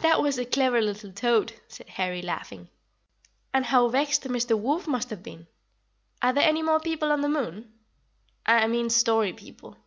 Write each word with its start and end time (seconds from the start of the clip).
"That 0.00 0.20
was 0.20 0.36
a 0.36 0.44
clever 0.44 0.82
little 0.82 1.10
toad," 1.12 1.54
said 1.66 1.88
Harry, 1.88 2.20
laughing; 2.20 2.68
"and 3.54 3.64
how 3.64 3.88
vexed 3.88 4.22
Mr. 4.24 4.54
Wolf 4.54 4.86
must 4.86 5.08
have 5.08 5.22
been! 5.22 5.46
Are 6.20 6.34
there 6.34 6.46
any 6.46 6.60
more 6.62 6.78
people 6.78 7.10
on 7.10 7.22
the 7.22 7.28
moon 7.30 7.72
I 8.44 8.66
mean 8.66 8.90
story 8.90 9.32
people?" 9.32 9.78